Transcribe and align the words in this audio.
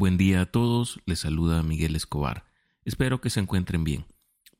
Buen 0.00 0.16
día 0.16 0.42
a 0.42 0.46
todos, 0.46 1.00
les 1.06 1.18
saluda 1.18 1.64
Miguel 1.64 1.96
Escobar. 1.96 2.44
Espero 2.84 3.20
que 3.20 3.30
se 3.30 3.40
encuentren 3.40 3.82
bien. 3.82 4.06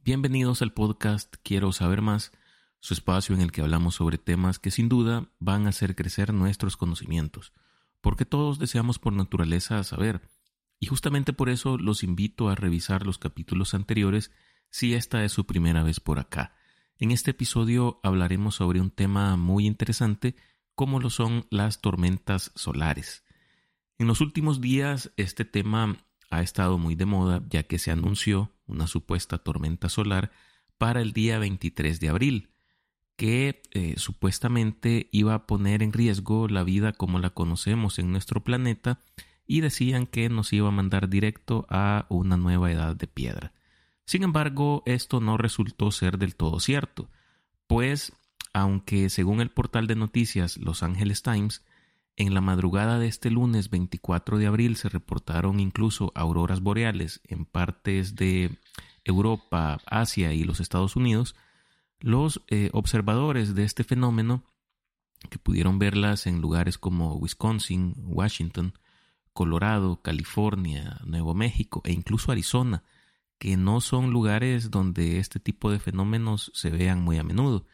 Bienvenidos 0.04 0.62
al 0.62 0.72
podcast 0.72 1.32
Quiero 1.44 1.70
saber 1.70 2.02
más, 2.02 2.32
su 2.80 2.92
espacio 2.92 3.36
en 3.36 3.42
el 3.42 3.52
que 3.52 3.60
hablamos 3.60 3.94
sobre 3.94 4.18
temas 4.18 4.58
que 4.58 4.72
sin 4.72 4.88
duda 4.88 5.30
van 5.38 5.66
a 5.66 5.68
hacer 5.68 5.94
crecer 5.94 6.34
nuestros 6.34 6.76
conocimientos, 6.76 7.52
porque 8.00 8.24
todos 8.24 8.58
deseamos 8.58 8.98
por 8.98 9.12
naturaleza 9.12 9.84
saber, 9.84 10.22
y 10.80 10.86
justamente 10.86 11.32
por 11.32 11.50
eso 11.50 11.78
los 11.78 12.02
invito 12.02 12.48
a 12.48 12.56
revisar 12.56 13.06
los 13.06 13.18
capítulos 13.18 13.74
anteriores 13.74 14.32
si 14.70 14.94
esta 14.94 15.22
es 15.22 15.30
su 15.30 15.46
primera 15.46 15.84
vez 15.84 16.00
por 16.00 16.18
acá. 16.18 16.56
En 16.98 17.12
este 17.12 17.30
episodio 17.30 18.00
hablaremos 18.02 18.56
sobre 18.56 18.80
un 18.80 18.90
tema 18.90 19.36
muy 19.36 19.68
interesante 19.68 20.34
como 20.74 20.98
lo 20.98 21.10
son 21.10 21.46
las 21.48 21.80
tormentas 21.80 22.50
solares. 22.56 23.22
En 23.98 24.06
los 24.06 24.20
últimos 24.20 24.60
días 24.60 25.10
este 25.16 25.44
tema 25.44 25.96
ha 26.30 26.42
estado 26.42 26.78
muy 26.78 26.94
de 26.94 27.04
moda 27.04 27.42
ya 27.50 27.64
que 27.64 27.80
se 27.80 27.90
anunció 27.90 28.52
una 28.66 28.86
supuesta 28.86 29.38
tormenta 29.38 29.88
solar 29.88 30.30
para 30.78 31.00
el 31.00 31.12
día 31.12 31.40
23 31.40 31.98
de 31.98 32.08
abril, 32.08 32.50
que 33.16 33.60
eh, 33.72 33.94
supuestamente 33.96 35.08
iba 35.10 35.34
a 35.34 35.46
poner 35.48 35.82
en 35.82 35.92
riesgo 35.92 36.46
la 36.46 36.62
vida 36.62 36.92
como 36.92 37.18
la 37.18 37.30
conocemos 37.30 37.98
en 37.98 38.12
nuestro 38.12 38.44
planeta 38.44 39.00
y 39.48 39.62
decían 39.62 40.06
que 40.06 40.28
nos 40.28 40.52
iba 40.52 40.68
a 40.68 40.72
mandar 40.72 41.08
directo 41.08 41.66
a 41.68 42.06
una 42.08 42.36
nueva 42.36 42.70
edad 42.70 42.94
de 42.94 43.08
piedra. 43.08 43.52
Sin 44.04 44.22
embargo, 44.22 44.84
esto 44.86 45.20
no 45.20 45.38
resultó 45.38 45.90
ser 45.90 46.18
del 46.18 46.36
todo 46.36 46.60
cierto, 46.60 47.10
pues 47.66 48.12
aunque 48.52 49.10
según 49.10 49.40
el 49.40 49.50
portal 49.50 49.88
de 49.88 49.96
noticias 49.96 50.56
Los 50.56 50.84
Angeles 50.84 51.22
Times, 51.22 51.64
en 52.18 52.34
la 52.34 52.40
madrugada 52.40 52.98
de 52.98 53.06
este 53.06 53.30
lunes 53.30 53.70
24 53.70 54.38
de 54.38 54.48
abril 54.48 54.74
se 54.74 54.88
reportaron 54.88 55.60
incluso 55.60 56.10
auroras 56.16 56.60
boreales 56.60 57.20
en 57.28 57.44
partes 57.44 58.16
de 58.16 58.58
Europa, 59.04 59.78
Asia 59.86 60.32
y 60.32 60.42
los 60.42 60.58
Estados 60.58 60.96
Unidos. 60.96 61.36
Los 62.00 62.42
eh, 62.48 62.70
observadores 62.72 63.54
de 63.54 63.62
este 63.62 63.84
fenómeno, 63.84 64.42
que 65.30 65.38
pudieron 65.38 65.78
verlas 65.78 66.26
en 66.26 66.40
lugares 66.40 66.76
como 66.76 67.14
Wisconsin, 67.14 67.94
Washington, 67.98 68.74
Colorado, 69.32 70.02
California, 70.02 71.00
Nuevo 71.04 71.34
México 71.34 71.82
e 71.84 71.92
incluso 71.92 72.32
Arizona, 72.32 72.82
que 73.38 73.56
no 73.56 73.80
son 73.80 74.10
lugares 74.10 74.72
donde 74.72 75.20
este 75.20 75.38
tipo 75.38 75.70
de 75.70 75.78
fenómenos 75.78 76.50
se 76.52 76.70
vean 76.70 77.00
muy 77.00 77.18
a 77.18 77.22
menudo. 77.22 77.64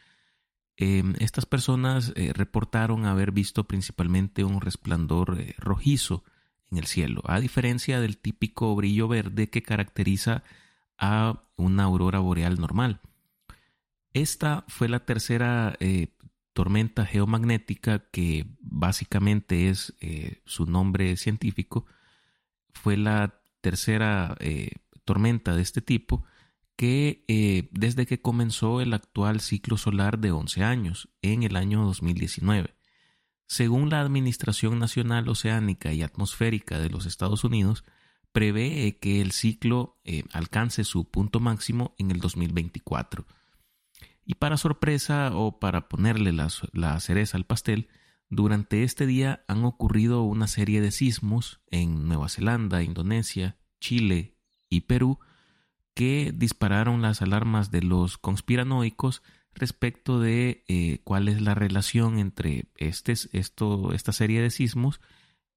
Em, 0.76 1.14
estas 1.20 1.46
personas 1.46 2.12
eh, 2.16 2.32
reportaron 2.34 3.06
haber 3.06 3.30
visto 3.30 3.64
principalmente 3.64 4.42
un 4.42 4.60
resplandor 4.60 5.36
eh, 5.38 5.54
rojizo 5.58 6.24
en 6.70 6.78
el 6.78 6.86
cielo, 6.86 7.22
a 7.26 7.38
diferencia 7.38 8.00
del 8.00 8.18
típico 8.18 8.74
brillo 8.74 9.06
verde 9.06 9.50
que 9.50 9.62
caracteriza 9.62 10.42
a 10.98 11.44
una 11.56 11.84
aurora 11.84 12.18
boreal 12.18 12.58
normal. 12.58 13.00
Esta 14.12 14.64
fue 14.66 14.88
la 14.88 15.04
tercera 15.04 15.76
eh, 15.78 16.08
tormenta 16.52 17.06
geomagnética 17.06 18.00
que 18.10 18.46
básicamente 18.60 19.68
es 19.68 19.92
su 20.44 20.66
nombre 20.66 21.16
científico. 21.16 21.84
Fue 22.72 22.96
la 22.96 23.40
tercera 23.60 24.36
tormenta 25.04 25.56
de 25.56 25.62
este 25.62 25.80
tipo 25.80 26.24
que 26.76 27.24
eh, 27.28 27.68
desde 27.72 28.06
que 28.06 28.20
comenzó 28.20 28.80
el 28.80 28.94
actual 28.94 29.40
ciclo 29.40 29.76
solar 29.76 30.18
de 30.18 30.32
11 30.32 30.64
años, 30.64 31.08
en 31.22 31.42
el 31.42 31.56
año 31.56 31.84
2019. 31.84 32.74
Según 33.46 33.90
la 33.90 34.00
Administración 34.00 34.78
Nacional 34.78 35.28
Oceánica 35.28 35.92
y 35.92 36.02
Atmosférica 36.02 36.78
de 36.78 36.90
los 36.90 37.06
Estados 37.06 37.44
Unidos, 37.44 37.84
prevé 38.32 38.98
que 38.98 39.20
el 39.20 39.30
ciclo 39.30 40.00
eh, 40.04 40.24
alcance 40.32 40.82
su 40.84 41.08
punto 41.10 41.40
máximo 41.40 41.94
en 41.98 42.10
el 42.10 42.18
2024. 42.18 43.26
Y 44.24 44.34
para 44.34 44.56
sorpresa 44.56 45.30
o 45.34 45.60
para 45.60 45.88
ponerle 45.88 46.32
la, 46.32 46.48
la 46.72 46.98
cereza 47.00 47.36
al 47.36 47.44
pastel, 47.44 47.88
durante 48.30 48.82
este 48.82 49.06
día 49.06 49.44
han 49.46 49.64
ocurrido 49.64 50.22
una 50.22 50.48
serie 50.48 50.80
de 50.80 50.90
sismos 50.90 51.60
en 51.70 52.08
Nueva 52.08 52.28
Zelanda, 52.28 52.82
Indonesia, 52.82 53.58
Chile 53.80 54.36
y 54.68 54.82
Perú, 54.82 55.20
que 55.94 56.32
dispararon 56.34 57.02
las 57.02 57.22
alarmas 57.22 57.70
de 57.70 57.82
los 57.82 58.18
conspiranoicos 58.18 59.22
respecto 59.54 60.20
de 60.20 60.64
eh, 60.68 61.00
cuál 61.04 61.28
es 61.28 61.40
la 61.40 61.54
relación 61.54 62.18
entre 62.18 62.66
este, 62.76 63.14
esto, 63.32 63.92
esta 63.92 64.12
serie 64.12 64.42
de 64.42 64.50
sismos 64.50 65.00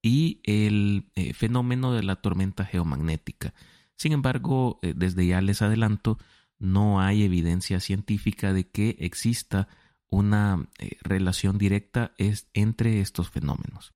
y 0.02 0.40
el 0.44 1.09
eh, 1.16 1.34
fenómeno 1.34 1.92
de 1.92 2.03
la 2.03 2.18
tormenta 2.18 2.64
geomagnética. 2.64 3.53
Sin 3.96 4.14
embargo, 4.14 4.80
eh, 4.84 4.94
desde 4.96 5.25
ya 5.25 5.42
les 5.42 5.64
adelanto, 5.64 6.20
no 6.59 7.02
hay 7.02 7.24
evidencia 7.24 7.80
científica 7.80 8.54
de 8.54 8.69
que 8.69 8.96
exista 9.00 9.68
una 10.09 10.69
relación 11.02 11.58
directa 11.58 12.14
entre 12.54 13.02
estos 13.02 13.30
fenómenos. 13.30 13.94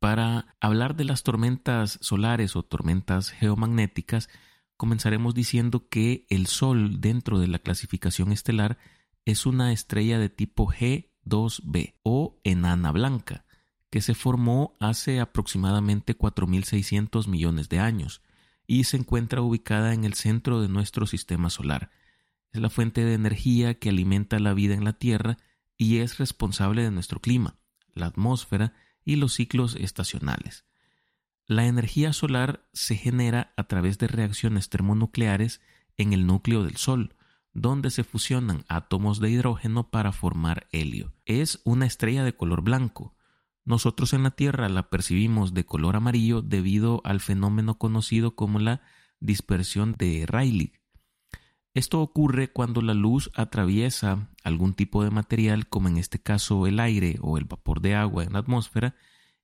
Para 0.00 0.56
hablar 0.60 0.96
de 0.96 1.04
las 1.04 1.22
tormentas 1.22 1.98
solares 2.02 2.56
o 2.56 2.64
tormentas 2.64 3.30
geomagnéticas, 3.30 4.28
comenzaremos 4.82 5.32
diciendo 5.32 5.86
que 5.88 6.26
el 6.28 6.48
Sol 6.48 7.00
dentro 7.00 7.38
de 7.38 7.46
la 7.46 7.60
clasificación 7.60 8.32
estelar 8.32 8.78
es 9.24 9.46
una 9.46 9.70
estrella 9.70 10.18
de 10.18 10.28
tipo 10.28 10.66
G2b 10.66 11.94
o 12.02 12.40
enana 12.42 12.90
blanca, 12.90 13.44
que 13.90 14.00
se 14.00 14.14
formó 14.14 14.76
hace 14.80 15.20
aproximadamente 15.20 16.18
4.600 16.18 17.28
millones 17.28 17.68
de 17.68 17.78
años 17.78 18.22
y 18.66 18.82
se 18.82 18.96
encuentra 18.96 19.40
ubicada 19.40 19.94
en 19.94 20.02
el 20.02 20.14
centro 20.14 20.60
de 20.60 20.68
nuestro 20.68 21.06
sistema 21.06 21.48
solar. 21.48 21.92
Es 22.50 22.60
la 22.60 22.68
fuente 22.68 23.04
de 23.04 23.14
energía 23.14 23.78
que 23.78 23.90
alimenta 23.90 24.40
la 24.40 24.52
vida 24.52 24.74
en 24.74 24.82
la 24.82 24.94
Tierra 24.94 25.38
y 25.78 25.98
es 25.98 26.18
responsable 26.18 26.82
de 26.82 26.90
nuestro 26.90 27.20
clima, 27.20 27.56
la 27.94 28.06
atmósfera 28.06 28.74
y 29.04 29.14
los 29.14 29.32
ciclos 29.34 29.76
estacionales. 29.76 30.64
La 31.46 31.66
energía 31.66 32.12
solar 32.12 32.68
se 32.72 32.96
genera 32.96 33.52
a 33.56 33.64
través 33.64 33.98
de 33.98 34.06
reacciones 34.06 34.68
termonucleares 34.68 35.60
en 35.96 36.12
el 36.12 36.26
núcleo 36.26 36.62
del 36.62 36.76
Sol, 36.76 37.16
donde 37.52 37.90
se 37.90 38.04
fusionan 38.04 38.64
átomos 38.68 39.20
de 39.20 39.30
hidrógeno 39.30 39.90
para 39.90 40.12
formar 40.12 40.66
helio. 40.72 41.12
Es 41.26 41.60
una 41.64 41.86
estrella 41.86 42.24
de 42.24 42.34
color 42.34 42.62
blanco. 42.62 43.14
Nosotros 43.64 44.12
en 44.12 44.22
la 44.22 44.30
Tierra 44.30 44.68
la 44.68 44.88
percibimos 44.88 45.54
de 45.54 45.64
color 45.64 45.96
amarillo 45.96 46.42
debido 46.42 47.00
al 47.04 47.20
fenómeno 47.20 47.78
conocido 47.78 48.34
como 48.34 48.58
la 48.58 48.82
dispersión 49.20 49.94
de 49.98 50.24
Rayleigh. 50.26 50.72
Esto 51.74 52.02
ocurre 52.02 52.52
cuando 52.52 52.82
la 52.82 52.92
luz 52.92 53.30
atraviesa 53.34 54.30
algún 54.44 54.74
tipo 54.74 55.04
de 55.04 55.10
material, 55.10 55.68
como 55.68 55.88
en 55.88 55.96
este 55.96 56.20
caso 56.20 56.66
el 56.66 56.80
aire 56.80 57.18
o 57.22 57.38
el 57.38 57.44
vapor 57.44 57.80
de 57.80 57.94
agua 57.94 58.24
en 58.24 58.34
la 58.34 58.40
atmósfera, 58.40 58.94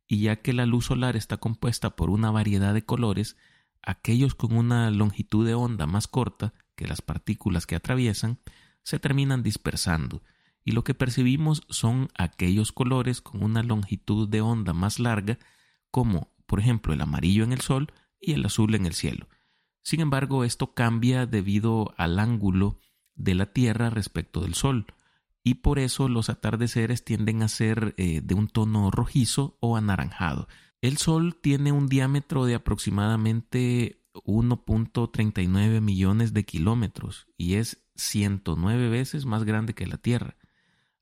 y 0.09 0.21
ya 0.21 0.37
que 0.37 0.55
la 0.55 0.67
luz 0.67 0.87
solar 0.87 1.17
está 1.17 1.37
compuesta 1.37 1.95
por 1.95 2.09
una 2.09 2.31
variedad 2.31 2.73
de 2.73 2.85
colores, 2.85 3.37
aquellos 3.83 4.35
con 4.35 4.57
una 4.57 4.91
longitud 4.91 5.47
de 5.47 5.55
onda 5.55 5.87
más 5.87 6.09
corta 6.09 6.55
que 6.75 6.87
las 6.87 7.03
partículas 7.03 7.67
que 7.67 7.77
atraviesan 7.77 8.39
se 8.83 8.99
terminan 8.99 9.43
dispersando, 9.43 10.23
y 10.65 10.73
lo 10.73 10.83
que 10.83 10.95
percibimos 10.95 11.63
son 11.69 12.09
aquellos 12.17 12.73
colores 12.73 13.21
con 13.21 13.43
una 13.43 13.63
longitud 13.63 14.29
de 14.29 14.41
onda 14.41 14.73
más 14.73 14.99
larga, 14.99 15.39
como 15.91 16.33
por 16.47 16.59
ejemplo 16.59 16.95
el 16.95 17.03
amarillo 17.03 17.45
en 17.45 17.53
el 17.53 17.61
Sol 17.61 17.93
y 18.19 18.33
el 18.33 18.45
azul 18.47 18.75
en 18.75 18.87
el 18.87 18.95
cielo. 18.95 19.29
Sin 19.83 20.01
embargo, 20.01 20.45
esto 20.45 20.73
cambia 20.75 21.27
debido 21.27 21.95
al 21.99 22.19
ángulo 22.19 22.81
de 23.15 23.35
la 23.35 23.47
Tierra 23.47 23.91
respecto 23.91 24.41
del 24.41 24.55
Sol, 24.55 24.87
y 25.43 25.55
por 25.55 25.79
eso 25.79 26.09
los 26.09 26.29
atardeceres 26.29 27.05
tienden 27.05 27.43
a 27.43 27.49
ser 27.49 27.95
eh, 27.97 28.21
de 28.23 28.35
un 28.35 28.49
tono 28.49 28.91
rojizo 28.91 29.57
o 29.61 29.77
anaranjado. 29.77 30.49
El 30.81 30.99
Sol 30.99 31.37
tiene 31.41 31.73
un 31.73 31.89
diámetro 31.89 32.45
de 32.45 32.55
aproximadamente 32.55 34.05
1.39 34.15 35.81
millones 35.81 36.33
de 36.33 36.45
kilómetros 36.45 37.27
y 37.37 37.55
es 37.55 37.85
109 37.97 38.89
veces 38.89 39.27
más 39.27 39.45
grande 39.45 39.75
que 39.75 39.87
la 39.87 39.97
Tierra. 39.97 40.37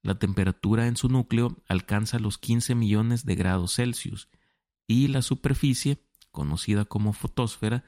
La 0.02 0.18
temperatura 0.18 0.86
en 0.86 0.96
su 0.96 1.08
núcleo 1.08 1.62
alcanza 1.68 2.18
los 2.18 2.38
15 2.38 2.74
millones 2.74 3.24
de 3.24 3.34
grados 3.34 3.74
Celsius 3.74 4.28
y 4.86 5.08
la 5.08 5.22
superficie, 5.22 5.98
conocida 6.30 6.84
como 6.84 7.12
fotosfera, 7.12 7.84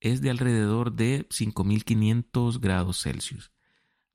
es 0.00 0.20
de 0.20 0.30
alrededor 0.30 0.92
de 0.92 1.28
5.500 1.28 2.60
grados 2.60 3.02
Celsius. 3.02 3.50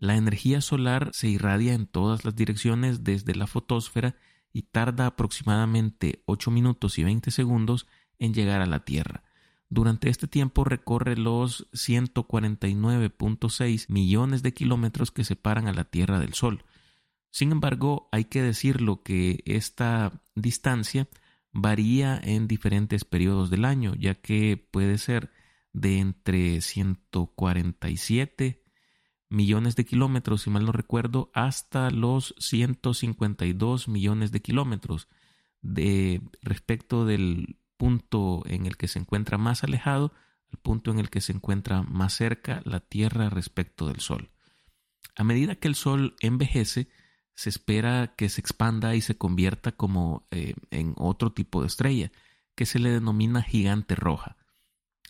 La 0.01 0.17
energía 0.17 0.59
solar 0.61 1.11
se 1.13 1.27
irradia 1.27 1.75
en 1.75 1.85
todas 1.85 2.25
las 2.25 2.35
direcciones 2.35 3.03
desde 3.03 3.35
la 3.35 3.45
fotosfera 3.45 4.15
y 4.51 4.63
tarda 4.63 5.05
aproximadamente 5.05 6.23
8 6.25 6.49
minutos 6.49 6.97
y 6.97 7.03
20 7.03 7.29
segundos 7.29 7.85
en 8.17 8.33
llegar 8.33 8.61
a 8.61 8.65
la 8.65 8.83
Tierra. 8.83 9.23
Durante 9.69 10.09
este 10.09 10.27
tiempo 10.27 10.63
recorre 10.63 11.17
los 11.17 11.69
149.6 11.73 13.89
millones 13.89 14.41
de 14.41 14.55
kilómetros 14.55 15.11
que 15.11 15.23
separan 15.23 15.67
a 15.67 15.73
la 15.73 15.83
Tierra 15.83 16.19
del 16.19 16.33
Sol. 16.33 16.65
Sin 17.29 17.51
embargo, 17.51 18.09
hay 18.11 18.25
que 18.25 18.41
decirlo 18.41 19.03
que 19.03 19.43
esta 19.45 20.23
distancia 20.33 21.09
varía 21.51 22.19
en 22.23 22.47
diferentes 22.47 23.05
periodos 23.05 23.51
del 23.51 23.65
año, 23.65 23.93
ya 23.93 24.15
que 24.15 24.57
puede 24.57 24.97
ser 24.97 25.29
de 25.73 25.99
entre 25.99 26.59
147 26.61 28.60
millones 29.31 29.75
de 29.75 29.85
kilómetros, 29.85 30.43
si 30.43 30.49
mal 30.49 30.65
no 30.65 30.71
recuerdo, 30.71 31.31
hasta 31.33 31.89
los 31.89 32.35
152 32.37 33.87
millones 33.87 34.31
de 34.31 34.41
kilómetros 34.41 35.07
de 35.61 36.21
respecto 36.41 37.05
del 37.05 37.57
punto 37.77 38.43
en 38.45 38.65
el 38.65 38.77
que 38.77 38.87
se 38.87 38.99
encuentra 38.99 39.37
más 39.37 39.63
alejado 39.63 40.13
al 40.51 40.59
punto 40.59 40.91
en 40.91 40.99
el 40.99 41.09
que 41.09 41.21
se 41.21 41.31
encuentra 41.31 41.81
más 41.81 42.13
cerca 42.13 42.61
la 42.65 42.81
Tierra 42.81 43.29
respecto 43.29 43.87
del 43.87 44.01
Sol. 44.01 44.29
A 45.15 45.23
medida 45.23 45.55
que 45.55 45.67
el 45.67 45.75
Sol 45.75 46.15
envejece, 46.19 46.89
se 47.33 47.49
espera 47.49 48.13
que 48.17 48.27
se 48.27 48.41
expanda 48.41 48.95
y 48.95 49.01
se 49.01 49.17
convierta 49.17 49.71
como 49.71 50.27
eh, 50.31 50.55
en 50.71 50.93
otro 50.97 51.31
tipo 51.31 51.61
de 51.61 51.67
estrella, 51.67 52.11
que 52.55 52.65
se 52.65 52.79
le 52.79 52.91
denomina 52.91 53.41
gigante 53.41 53.95
roja. 53.95 54.35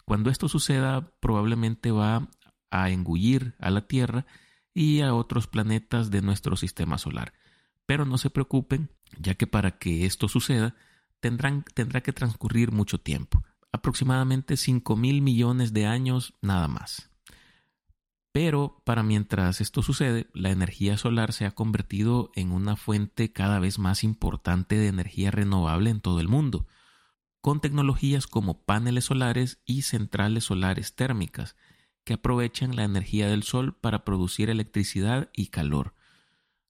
Cuando 0.06 0.30
esto 0.30 0.48
suceda, 0.48 1.12
probablemente 1.20 1.92
va 1.92 2.30
a 2.72 2.90
engullir 2.90 3.56
a 3.60 3.70
la 3.70 3.88
Tierra 3.88 4.26
y 4.74 5.02
a 5.02 5.14
otros 5.14 5.48
planetas 5.48 6.10
de 6.10 6.22
nuestro 6.22 6.56
sistema 6.56 6.98
solar. 6.98 7.34
Pero 7.86 8.06
no 8.06 8.18
se 8.18 8.30
preocupen, 8.30 8.90
ya 9.20 9.36
que 9.36 9.46
para 9.48 9.78
que 9.78 10.06
esto 10.06 10.28
suceda, 10.28 10.76
tendrá 11.20 12.02
que 12.02 12.14
transcurrir 12.14 12.72
mucho 12.72 13.00
tiempo, 13.00 13.44
aproximadamente 13.72 14.58
5 14.58 14.96
mil 14.96 15.22
millones 15.22 15.74
de 15.74 15.86
años 15.86 16.34
nada 16.42 16.68
más. 16.68 17.12
Pero 18.34 18.82
para 18.86 19.04
mientras 19.04 19.60
esto 19.60 19.82
sucede, 19.82 20.28
la 20.34 20.52
energía 20.52 20.98
solar 20.98 21.34
se 21.34 21.46
ha 21.46 21.52
convertido 21.52 22.32
en 22.36 22.54
una 22.54 22.78
fuente 22.78 23.34
cada 23.34 23.60
vez 23.60 23.78
más 23.78 24.06
importante 24.06 24.78
de 24.78 24.88
energía 24.88 25.32
renovable 25.32 25.90
en 25.90 26.00
todo 26.00 26.22
el 26.22 26.30
mundo, 26.30 26.66
con 27.42 27.60
tecnologías 27.60 28.28
como 28.28 28.64
paneles 28.64 29.06
solares 29.06 29.62
y 29.66 29.82
centrales 29.82 30.46
solares 30.46 30.96
térmicas, 30.96 31.58
que 32.04 32.14
aprovechan 32.14 32.76
la 32.76 32.84
energía 32.84 33.28
del 33.28 33.44
sol 33.44 33.76
para 33.76 34.04
producir 34.04 34.50
electricidad 34.50 35.30
y 35.34 35.48
calor. 35.48 35.94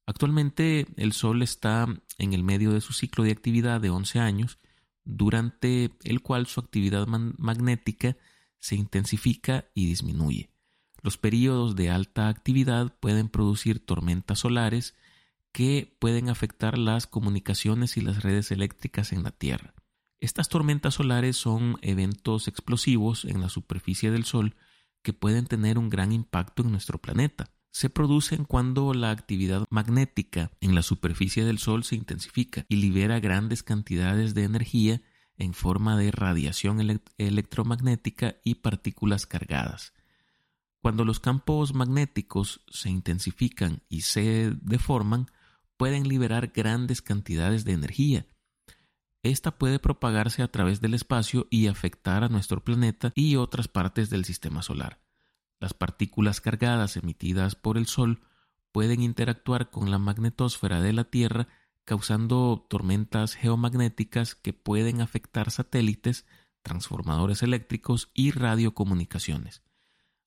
Actualmente 0.05 0.87
el 0.97 1.13
Sol 1.13 1.41
está 1.41 1.87
en 2.17 2.33
el 2.33 2.43
medio 2.43 2.71
de 2.71 2.81
su 2.81 2.91
ciclo 2.91 3.23
de 3.23 3.31
actividad 3.31 3.79
de 3.79 3.91
11 3.91 4.19
años, 4.19 4.59
durante 5.05 5.91
el 6.03 6.21
cual 6.21 6.47
su 6.47 6.59
actividad 6.59 7.07
magnética 7.07 8.17
se 8.59 8.75
intensifica 8.75 9.65
y 9.73 9.85
disminuye. 9.85 10.49
Los 11.01 11.17
periodos 11.17 11.75
de 11.75 11.89
alta 11.89 12.27
actividad 12.27 12.93
pueden 12.99 13.29
producir 13.29 13.83
tormentas 13.83 14.39
solares 14.39 14.95
que 15.51 15.95
pueden 15.99 16.29
afectar 16.29 16.77
las 16.77 17.07
comunicaciones 17.07 17.97
y 17.97 18.01
las 18.01 18.21
redes 18.21 18.51
eléctricas 18.51 19.13
en 19.13 19.23
la 19.23 19.31
Tierra. 19.31 19.73
Estas 20.19 20.49
tormentas 20.49 20.95
solares 20.95 21.37
son 21.37 21.77
eventos 21.81 22.47
explosivos 22.47 23.25
en 23.25 23.41
la 23.41 23.49
superficie 23.49 24.11
del 24.11 24.25
Sol 24.25 24.55
que 25.01 25.13
pueden 25.13 25.45
tener 25.45 25.77
un 25.77 25.89
gran 25.89 26.11
impacto 26.11 26.63
en 26.63 26.71
nuestro 26.71 26.97
planeta. 26.97 27.49
Se 27.71 27.89
producen 27.89 28.43
cuando 28.43 28.93
la 28.93 29.11
actividad 29.11 29.65
magnética 29.69 30.51
en 30.59 30.75
la 30.75 30.81
superficie 30.81 31.45
del 31.45 31.57
Sol 31.57 31.83
se 31.83 31.95
intensifica 31.95 32.65
y 32.67 32.75
libera 32.75 33.19
grandes 33.19 33.63
cantidades 33.63 34.33
de 34.33 34.43
energía 34.43 35.01
en 35.37 35.53
forma 35.53 35.97
de 35.97 36.11
radiación 36.11 37.01
electromagnética 37.17 38.35
y 38.43 38.55
partículas 38.55 39.25
cargadas. 39.25 39.93
Cuando 40.81 41.05
los 41.05 41.19
campos 41.19 41.73
magnéticos 41.73 42.61
se 42.69 42.89
intensifican 42.89 43.83
y 43.87 44.01
se 44.01 44.51
deforman, 44.61 45.27
pueden 45.77 46.07
liberar 46.07 46.51
grandes 46.53 47.01
cantidades 47.01 47.65
de 47.65 47.73
energía. 47.73 48.25
Esta 49.23 49.51
puede 49.51 49.79
propagarse 49.79 50.41
a 50.41 50.47
través 50.47 50.81
del 50.81 50.93
espacio 50.93 51.47
y 51.49 51.67
afectar 51.67 52.23
a 52.23 52.29
nuestro 52.29 52.63
planeta 52.63 53.11
y 53.15 53.35
otras 53.35 53.67
partes 53.67 54.09
del 54.09 54.25
sistema 54.25 54.63
solar. 54.63 54.99
Las 55.59 55.73
partículas 55.75 56.41
cargadas 56.41 56.97
emitidas 56.97 57.55
por 57.55 57.77
el 57.77 57.85
Sol 57.85 58.21
pueden 58.71 59.01
interactuar 59.01 59.69
con 59.69 59.91
la 59.91 59.99
magnetosfera 59.99 60.81
de 60.81 60.93
la 60.93 61.03
Tierra 61.03 61.47
causando 61.85 62.65
tormentas 62.69 63.35
geomagnéticas 63.35 64.35
que 64.35 64.53
pueden 64.53 65.01
afectar 65.01 65.51
satélites, 65.51 66.25
transformadores 66.61 67.43
eléctricos 67.43 68.09
y 68.13 68.31
radiocomunicaciones. 68.31 69.63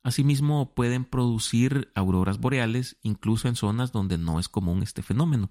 Asimismo, 0.03 0.75
pueden 0.75 1.05
producir 1.05 1.91
auroras 1.95 2.39
boreales 2.39 2.99
incluso 3.03 3.49
en 3.49 3.57
zonas 3.57 3.93
donde 3.93 4.19
no 4.19 4.39
es 4.39 4.49
común 4.49 4.83
este 4.83 5.03
fenómeno, 5.03 5.51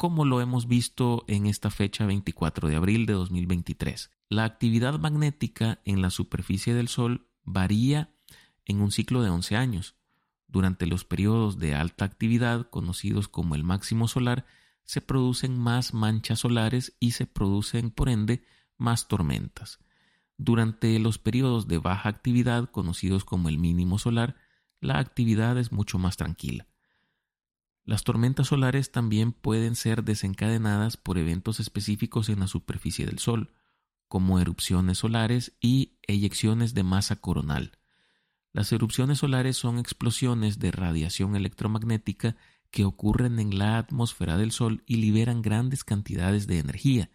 como 0.00 0.24
lo 0.24 0.40
hemos 0.40 0.66
visto 0.66 1.26
en 1.28 1.44
esta 1.44 1.68
fecha 1.68 2.06
24 2.06 2.70
de 2.70 2.76
abril 2.76 3.04
de 3.04 3.12
2023. 3.12 4.10
La 4.30 4.44
actividad 4.44 4.98
magnética 4.98 5.82
en 5.84 6.00
la 6.00 6.08
superficie 6.08 6.72
del 6.72 6.88
Sol 6.88 7.28
varía 7.44 8.10
en 8.64 8.80
un 8.80 8.92
ciclo 8.92 9.20
de 9.22 9.28
11 9.28 9.56
años. 9.56 9.96
Durante 10.48 10.86
los 10.86 11.04
periodos 11.04 11.58
de 11.58 11.74
alta 11.74 12.06
actividad, 12.06 12.70
conocidos 12.70 13.28
como 13.28 13.54
el 13.54 13.62
máximo 13.62 14.08
solar, 14.08 14.46
se 14.84 15.02
producen 15.02 15.58
más 15.58 15.92
manchas 15.92 16.38
solares 16.38 16.96
y 16.98 17.10
se 17.10 17.26
producen, 17.26 17.90
por 17.90 18.08
ende, 18.08 18.42
más 18.78 19.06
tormentas. 19.06 19.80
Durante 20.38 20.98
los 20.98 21.18
periodos 21.18 21.68
de 21.68 21.76
baja 21.76 22.08
actividad, 22.08 22.70
conocidos 22.70 23.26
como 23.26 23.50
el 23.50 23.58
mínimo 23.58 23.98
solar, 23.98 24.36
la 24.80 24.98
actividad 24.98 25.58
es 25.58 25.72
mucho 25.72 25.98
más 25.98 26.16
tranquila. 26.16 26.69
Las 27.84 28.04
tormentas 28.04 28.48
solares 28.48 28.92
también 28.92 29.32
pueden 29.32 29.74
ser 29.74 30.04
desencadenadas 30.04 30.96
por 30.96 31.18
eventos 31.18 31.60
específicos 31.60 32.28
en 32.28 32.40
la 32.40 32.46
superficie 32.46 33.06
del 33.06 33.18
Sol, 33.18 33.54
como 34.08 34.40
erupciones 34.40 34.98
solares 34.98 35.56
y 35.60 35.98
eyecciones 36.06 36.74
de 36.74 36.82
masa 36.82 37.16
coronal. 37.16 37.78
Las 38.52 38.72
erupciones 38.72 39.18
solares 39.18 39.56
son 39.56 39.78
explosiones 39.78 40.58
de 40.58 40.72
radiación 40.72 41.36
electromagnética 41.36 42.36
que 42.70 42.84
ocurren 42.84 43.38
en 43.38 43.58
la 43.58 43.78
atmósfera 43.78 44.36
del 44.36 44.52
Sol 44.52 44.82
y 44.86 44.96
liberan 44.96 45.42
grandes 45.42 45.84
cantidades 45.84 46.46
de 46.46 46.58
energía, 46.58 47.10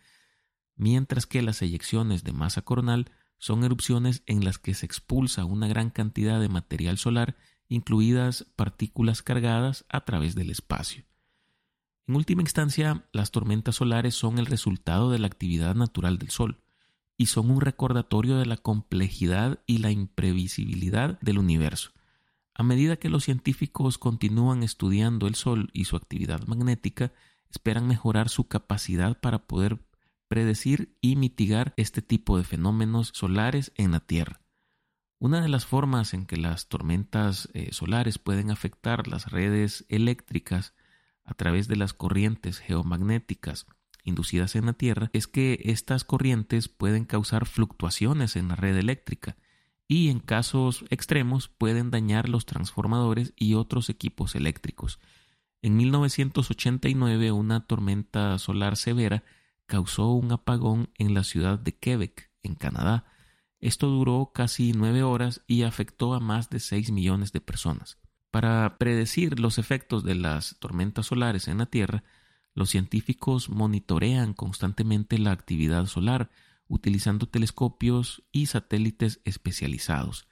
mientras 0.75 1.25
que 1.25 1.41
las 1.41 1.61
eyecciones 1.61 2.23
de 2.23 2.33
masa 2.33 2.61
coronal 2.61 3.11
son 3.37 3.63
erupciones 3.63 4.23
en 4.25 4.43
las 4.43 4.57
que 4.57 4.73
se 4.73 4.85
expulsa 4.85 5.45
una 5.45 5.67
gran 5.67 5.89
cantidad 5.89 6.39
de 6.39 6.49
material 6.49 6.97
solar, 6.97 7.35
incluidas 7.67 8.45
partículas 8.55 9.21
cargadas 9.21 9.85
a 9.89 10.05
través 10.05 10.35
del 10.35 10.49
espacio. 10.49 11.03
En 12.07 12.15
última 12.15 12.41
instancia, 12.41 13.05
las 13.11 13.31
tormentas 13.31 13.75
solares 13.75 14.13
son 14.13 14.37
el 14.37 14.45
resultado 14.45 15.09
de 15.09 15.19
la 15.19 15.27
actividad 15.27 15.73
natural 15.73 16.19
del 16.19 16.29
Sol 16.29 16.61
y 17.17 17.27
son 17.27 17.49
un 17.49 17.61
recordatorio 17.61 18.37
de 18.37 18.45
la 18.45 18.57
complejidad 18.57 19.59
y 19.65 19.79
la 19.79 19.89
imprevisibilidad 19.89 21.19
del 21.21 21.39
universo. 21.39 21.91
A 22.53 22.63
medida 22.63 22.97
que 22.97 23.09
los 23.09 23.23
científicos 23.23 23.97
continúan 23.97 24.63
estudiando 24.63 25.27
el 25.27 25.35
Sol 25.35 25.69
y 25.73 25.85
su 25.85 25.95
actividad 25.95 26.45
magnética, 26.47 27.11
esperan 27.49 27.87
mejorar 27.87 28.29
su 28.29 28.47
capacidad 28.47 29.19
para 29.19 29.47
poder 29.47 29.79
predecir 30.27 30.95
y 31.01 31.15
mitigar 31.15 31.73
este 31.77 32.01
tipo 32.01 32.37
de 32.37 32.43
fenómenos 32.43 33.11
solares 33.13 33.71
en 33.75 33.91
la 33.91 33.99
Tierra. 33.99 34.44
Una 35.19 35.41
de 35.41 35.49
las 35.49 35.65
formas 35.65 36.13
en 36.13 36.25
que 36.25 36.37
las 36.37 36.67
tormentas 36.67 37.49
eh, 37.53 37.69
solares 37.71 38.19
pueden 38.19 38.51
afectar 38.51 39.07
las 39.07 39.31
redes 39.31 39.85
eléctricas 39.89 40.73
a 41.23 41.33
través 41.33 41.67
de 41.67 41.75
las 41.75 41.93
corrientes 41.93 42.59
geomagnéticas 42.59 43.65
inducidas 44.03 44.55
en 44.55 44.67
la 44.67 44.73
Tierra 44.73 45.09
es 45.13 45.27
que 45.27 45.59
estas 45.65 46.03
corrientes 46.03 46.69
pueden 46.69 47.05
causar 47.05 47.45
fluctuaciones 47.45 48.35
en 48.35 48.49
la 48.49 48.55
red 48.55 48.77
eléctrica 48.77 49.35
y 49.87 50.09
en 50.09 50.19
casos 50.19 50.85
extremos 50.89 51.47
pueden 51.47 51.91
dañar 51.91 52.29
los 52.29 52.45
transformadores 52.45 53.33
y 53.35 53.55
otros 53.55 53.89
equipos 53.89 54.35
eléctricos. 54.35 54.99
En 55.61 55.77
1989 55.77 57.31
una 57.31 57.65
tormenta 57.65 58.37
solar 58.37 58.77
severa 58.77 59.23
causó 59.65 60.11
un 60.11 60.31
apagón 60.31 60.89
en 60.95 61.13
la 61.13 61.23
ciudad 61.23 61.57
de 61.57 61.75
Quebec, 61.75 62.31
en 62.43 62.55
Canadá. 62.55 63.05
Esto 63.65 63.87
duró 63.87 64.31
casi 64.31 64.73
nueve 64.73 65.01
horas 65.01 65.41
y 65.47 65.63
afectó 65.63 66.13
a 66.13 66.19
más 66.19 66.51
de 66.51 66.59
seis 66.59 66.91
millones 66.91 67.31
de 67.31 67.41
personas. 67.41 67.97
Para 68.29 68.77
predecir 68.77 69.39
los 69.39 69.57
efectos 69.57 70.03
de 70.03 70.13
las 70.13 70.57
tormentas 70.59 71.07
solares 71.07 71.47
en 71.47 71.57
la 71.57 71.65
Tierra, 71.65 72.03
los 72.53 72.69
científicos 72.69 73.49
monitorean 73.49 74.35
constantemente 74.35 75.17
la 75.17 75.31
actividad 75.31 75.87
solar 75.87 76.29
utilizando 76.67 77.27
telescopios 77.27 78.21
y 78.31 78.45
satélites 78.45 79.19
especializados. 79.23 80.27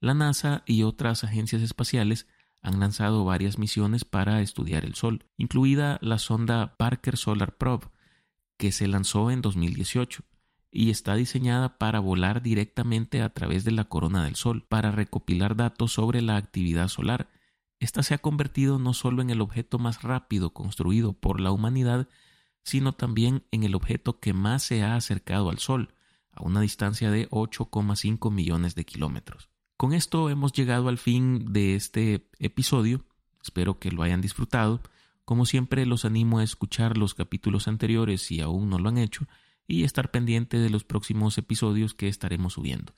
La 0.00 0.14
NASA 0.14 0.64
y 0.66 0.82
otras 0.82 1.22
agencias 1.22 1.62
espaciales 1.62 2.26
han 2.60 2.80
lanzado 2.80 3.24
varias 3.24 3.56
misiones 3.56 4.04
para 4.04 4.40
estudiar 4.40 4.84
el 4.84 4.96
Sol, 4.96 5.26
incluida 5.36 6.00
la 6.02 6.18
sonda 6.18 6.74
Parker 6.76 7.18
Solar 7.18 7.56
Probe, 7.56 7.86
que 8.56 8.72
se 8.72 8.88
lanzó 8.88 9.30
en 9.30 9.42
2018 9.42 10.24
y 10.74 10.90
está 10.90 11.14
diseñada 11.14 11.78
para 11.78 12.00
volar 12.00 12.42
directamente 12.42 13.22
a 13.22 13.28
través 13.32 13.62
de 13.64 13.70
la 13.70 13.84
corona 13.84 14.24
del 14.24 14.34
Sol 14.34 14.66
para 14.68 14.90
recopilar 14.90 15.54
datos 15.54 15.92
sobre 15.92 16.20
la 16.20 16.36
actividad 16.36 16.88
solar. 16.88 17.30
Esta 17.78 18.02
se 18.02 18.12
ha 18.12 18.18
convertido 18.18 18.80
no 18.80 18.92
solo 18.92 19.22
en 19.22 19.30
el 19.30 19.40
objeto 19.40 19.78
más 19.78 20.02
rápido 20.02 20.52
construido 20.52 21.12
por 21.12 21.40
la 21.40 21.52
humanidad, 21.52 22.08
sino 22.64 22.92
también 22.92 23.44
en 23.52 23.62
el 23.62 23.76
objeto 23.76 24.18
que 24.18 24.32
más 24.32 24.64
se 24.64 24.82
ha 24.82 24.96
acercado 24.96 25.48
al 25.48 25.60
Sol, 25.60 25.94
a 26.32 26.42
una 26.42 26.60
distancia 26.60 27.12
de 27.12 27.30
8,5 27.30 28.32
millones 28.32 28.74
de 28.74 28.84
kilómetros. 28.84 29.48
Con 29.76 29.92
esto 29.92 30.28
hemos 30.28 30.52
llegado 30.52 30.88
al 30.88 30.98
fin 30.98 31.52
de 31.52 31.76
este 31.76 32.28
episodio. 32.40 33.04
Espero 33.40 33.78
que 33.78 33.92
lo 33.92 34.02
hayan 34.02 34.20
disfrutado. 34.20 34.80
Como 35.24 35.46
siempre, 35.46 35.86
los 35.86 36.04
animo 36.04 36.40
a 36.40 36.44
escuchar 36.44 36.98
los 36.98 37.14
capítulos 37.14 37.68
anteriores 37.68 38.22
si 38.22 38.40
aún 38.40 38.70
no 38.70 38.80
lo 38.80 38.88
han 38.88 38.98
hecho 38.98 39.28
y 39.66 39.84
estar 39.84 40.10
pendiente 40.10 40.58
de 40.58 40.70
los 40.70 40.84
próximos 40.84 41.38
episodios 41.38 41.94
que 41.94 42.08
estaremos 42.08 42.54
subiendo. 42.54 42.94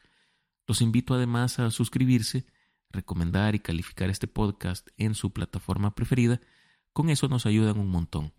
Los 0.67 0.81
invito 0.81 1.15
además 1.15 1.59
a 1.59 1.71
suscribirse, 1.71 2.47
recomendar 2.91 3.55
y 3.55 3.61
calificar 3.61 4.11
este 4.11 4.27
podcast 4.27 4.89
en 4.97 5.15
su 5.15 5.33
plataforma 5.33 5.95
preferida. 5.95 6.41
Con 6.93 7.11
eso 7.11 7.29
nos 7.29 7.47
ayudan 7.47 7.79
un 7.79 7.89
montón. 7.89 8.33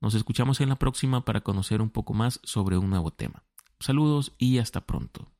Nos 0.00 0.14
escuchamos 0.14 0.60
en 0.60 0.70
la 0.70 0.76
próxima 0.76 1.24
para 1.24 1.42
conocer 1.42 1.82
un 1.82 1.90
poco 1.90 2.14
más 2.14 2.40
sobre 2.42 2.78
un 2.78 2.88
nuevo 2.88 3.10
tema. 3.10 3.44
Saludos 3.78 4.32
y 4.38 4.58
hasta 4.58 4.86
pronto. 4.86 5.30